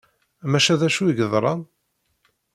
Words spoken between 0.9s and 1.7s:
i yeḍran?